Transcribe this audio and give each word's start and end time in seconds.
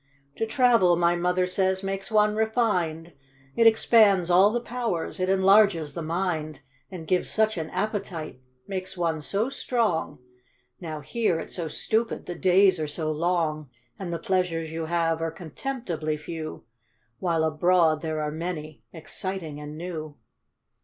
"To 0.37 0.47
travel, 0.47 0.95
my 0.95 1.15
mother 1.15 1.45
says, 1.45 1.83
makes 1.83 2.09
one 2.09 2.35
refined; 2.35 3.13
It 3.55 3.67
expands 3.67 4.31
all 4.31 4.49
the 4.51 4.59
powers; 4.59 5.19
it 5.19 5.29
enlarges 5.29 5.93
the 5.93 6.01
mind; 6.01 6.61
And 6.89 7.05
gives 7.07 7.29
such 7.29 7.55
an 7.55 7.69
appetite; 7.69 8.39
makes 8.65 8.97
one 8.97 9.21
so 9.21 9.47
strong; 9.51 10.17
How 10.81 11.01
here 11.01 11.39
it's 11.39 11.53
so 11.53 11.67
stupid; 11.67 12.25
the 12.25 12.33
days 12.33 12.79
are 12.79 12.87
so 12.87 13.11
long, 13.11 13.69
And 13.99 14.11
the 14.11 14.17
pleasures 14.17 14.71
you 14.71 14.85
have 14.85 15.21
are 15.21 15.29
contemptibly 15.29 16.17
few. 16.17 16.63
While 17.19 17.43
abroad 17.43 18.01
there 18.01 18.21
are 18.21 18.31
many, 18.31 18.81
exciting, 18.91 19.59
and 19.61 19.77
new." 19.77 20.17